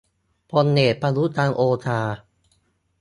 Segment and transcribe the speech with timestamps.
[0.51, 1.99] พลเอก ประยุทธ์ จันทร์โอชา